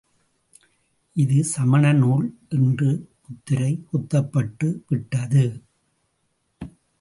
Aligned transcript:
இது 1.15 1.43
சமண 1.43 1.93
நூல் 1.93 2.25
என்று 2.49 2.89
முத்திரை 3.25 3.71
குத்தப்பட்டு 3.91 4.69
விட்டது. 4.87 5.45